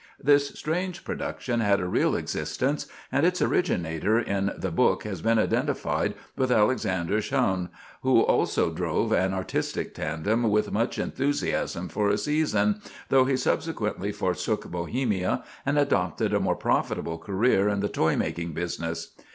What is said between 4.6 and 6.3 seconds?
book has been identified